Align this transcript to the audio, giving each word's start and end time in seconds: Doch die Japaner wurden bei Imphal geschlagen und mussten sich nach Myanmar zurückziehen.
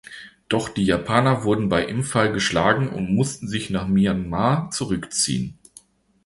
Doch 0.49 0.69
die 0.69 0.83
Japaner 0.85 1.43
wurden 1.43 1.69
bei 1.69 1.85
Imphal 1.85 2.33
geschlagen 2.33 2.89
und 2.89 3.13
mussten 3.13 3.47
sich 3.47 3.69
nach 3.69 3.87
Myanmar 3.87 4.71
zurückziehen. 4.71 5.59